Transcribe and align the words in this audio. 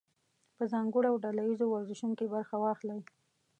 په 0.55 0.63
ځانګړو 0.71 1.07
او 1.11 1.15
ډله 1.23 1.41
ییزو 1.47 1.65
ورزشونو 1.69 2.17
کې 2.19 2.31
برخه 2.33 2.55
واخلئ. 2.59 2.99